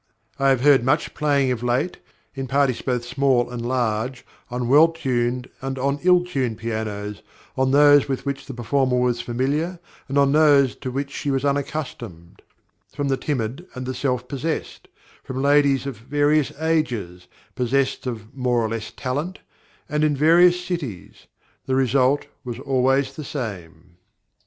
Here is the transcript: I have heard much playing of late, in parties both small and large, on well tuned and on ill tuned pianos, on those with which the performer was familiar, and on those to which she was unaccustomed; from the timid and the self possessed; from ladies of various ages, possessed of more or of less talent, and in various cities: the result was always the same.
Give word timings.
I 0.39 0.49
have 0.49 0.61
heard 0.61 0.83
much 0.83 1.13
playing 1.13 1.51
of 1.51 1.61
late, 1.61 1.99
in 2.33 2.47
parties 2.47 2.81
both 2.81 3.05
small 3.05 3.51
and 3.51 3.63
large, 3.63 4.25
on 4.49 4.67
well 4.67 4.87
tuned 4.87 5.47
and 5.61 5.77
on 5.77 5.99
ill 6.01 6.25
tuned 6.25 6.57
pianos, 6.57 7.21
on 7.55 7.69
those 7.69 8.09
with 8.09 8.25
which 8.25 8.47
the 8.47 8.53
performer 8.55 8.97
was 8.97 9.21
familiar, 9.21 9.77
and 10.09 10.17
on 10.17 10.31
those 10.31 10.75
to 10.77 10.89
which 10.89 11.11
she 11.11 11.29
was 11.29 11.45
unaccustomed; 11.45 12.41
from 12.91 13.09
the 13.09 13.15
timid 13.15 13.67
and 13.75 13.85
the 13.85 13.93
self 13.93 14.27
possessed; 14.27 14.87
from 15.23 15.39
ladies 15.39 15.85
of 15.85 15.97
various 15.97 16.51
ages, 16.59 17.27
possessed 17.53 18.07
of 18.07 18.33
more 18.35 18.61
or 18.61 18.65
of 18.65 18.71
less 18.71 18.91
talent, 18.97 19.37
and 19.87 20.03
in 20.03 20.15
various 20.17 20.65
cities: 20.65 21.27
the 21.67 21.75
result 21.75 22.25
was 22.43 22.57
always 22.61 23.15
the 23.15 23.23
same. 23.23 23.97